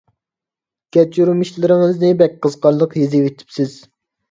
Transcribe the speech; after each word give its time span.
كەچۈرمىشلىرىڭىزنى 0.97 2.11
بەك 2.23 2.41
قىزىقارلىق 2.47 2.99
يېزىۋېتىپسىز. 3.03 3.79